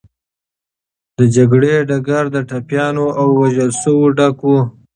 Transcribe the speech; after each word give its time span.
د 1.17 1.19
جګړې 1.35 1.73
ډګر 1.89 2.23
د 2.31 2.37
ټپيانو 2.49 3.05
او 3.19 3.27
وژل 3.39 3.69
سوو 3.81 4.05
ډک 4.17 4.37
و. 4.45 4.51